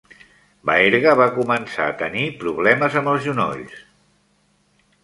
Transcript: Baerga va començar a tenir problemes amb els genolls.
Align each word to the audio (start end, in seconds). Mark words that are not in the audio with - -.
Baerga 0.69 1.13
va 1.19 1.27
començar 1.35 1.85
a 1.91 1.95
tenir 2.01 2.25
problemes 2.45 2.99
amb 3.03 3.13
els 3.15 3.25
genolls. 3.29 3.79